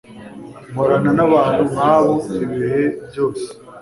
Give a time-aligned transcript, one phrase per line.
[0.71, 2.13] Nkorana nabantu nkabo
[2.43, 3.47] igihe cyose